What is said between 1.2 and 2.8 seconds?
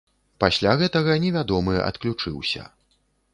невядомы адключыўся.